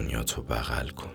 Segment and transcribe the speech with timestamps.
[0.00, 1.10] دنیا تو بغل کن.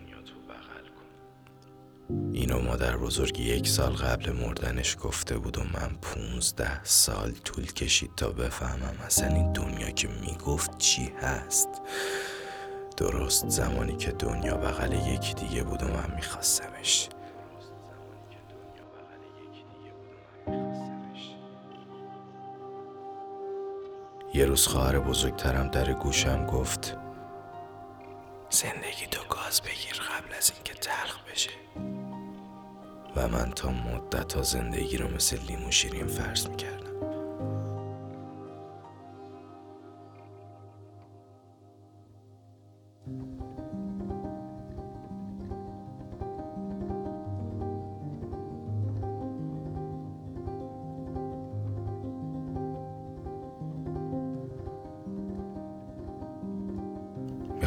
[2.33, 8.11] اینو مادر بزرگی یک سال قبل مردنش گفته بود و من پونزده سال طول کشید
[8.18, 11.68] تا بفهمم اصلا این دنیا که می‌گفت چی هست.
[12.97, 17.09] درست زمانی که دنیا بغل یکی دیگه بود و من میخواستمش.
[24.33, 26.97] یه روز خواهر بزرگترم در گوشم گفت
[28.55, 31.50] زندگی تو گاز بگیر قبل از اینکه تلخ بشه.
[33.16, 36.95] و من تا مدت ها زندگی رو مثل لیمو شیرین فرض می‌کردم.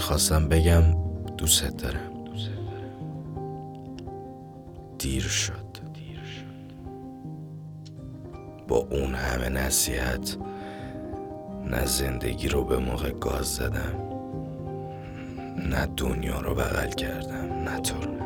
[0.09, 0.83] می‌خواستم بگم
[1.39, 2.25] دوست دارم.
[4.99, 5.69] دیر شد.
[8.69, 10.37] با اون همه نصیحت
[11.65, 13.95] نه زندگی رو به موقع گاز زدم
[15.57, 18.19] نه دنیا رو بغل کردم نه تو رو.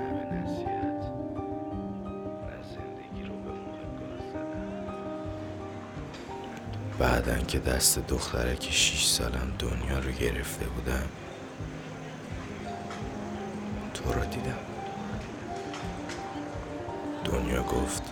[6.98, 11.08] بعدن که دست دختره که شیش سالم دنیا رو گرفته بودم
[13.94, 14.58] تو رو دیدم.
[17.24, 18.02] دنیا گفت.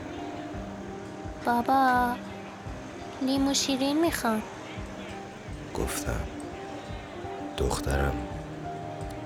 [1.44, 2.14] بابا
[3.22, 4.42] لیمو شیرین می‌خوام.
[5.74, 6.20] گفتم.
[7.56, 8.14] دخترم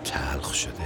[0.05, 0.85] تلخ شده.